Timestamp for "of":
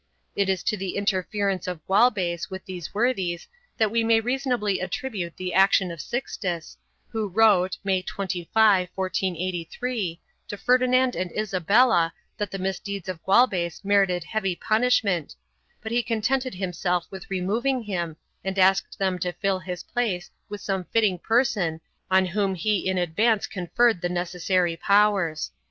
1.67-1.85, 5.91-6.01, 13.09-13.21